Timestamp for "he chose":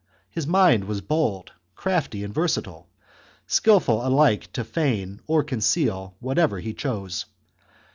6.59-7.25